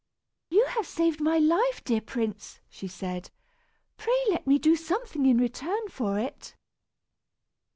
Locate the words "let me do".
4.31-4.75